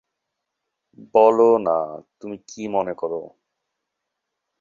[1.13, 1.77] বলো -না,
[2.19, 3.11] তুমি কী মনে কর।